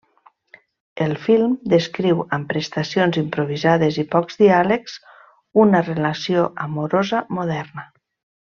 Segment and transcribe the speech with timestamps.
[1.07, 4.97] El film descriu amb prestacions improvisades i pocs diàlegs,
[5.65, 7.91] una relació amorosa moderna.